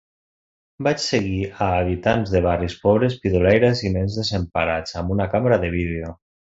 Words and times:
Vaig 0.87 1.03
seguir 1.03 1.43
a 1.65 1.67
habitants 1.83 2.33
de 2.37 2.43
barris 2.47 2.79
pobres, 2.87 3.21
pidolaires 3.27 3.87
i 3.91 3.95
nens 4.01 4.21
desemparats 4.25 5.01
amb 5.05 5.19
una 5.19 5.33
càmera 5.37 5.65
de 5.67 5.75
vídeo. 5.81 6.15